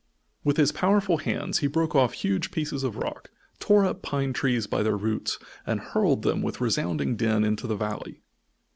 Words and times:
With 0.43 0.57
his 0.57 0.71
powerful 0.71 1.17
hands 1.17 1.59
he 1.59 1.67
broke 1.67 1.95
off 1.95 2.13
huge 2.13 2.49
pieces 2.49 2.83
of 2.83 2.95
rock, 2.95 3.29
tore 3.59 3.85
up 3.85 4.01
pine 4.01 4.33
trees 4.33 4.65
by 4.65 4.81
their 4.81 4.97
roots 4.97 5.37
and 5.63 5.79
hurled 5.79 6.23
them 6.23 6.41
with 6.41 6.59
resounding 6.59 7.15
din 7.15 7.43
into 7.43 7.67
the 7.67 7.75
valley. 7.75 8.23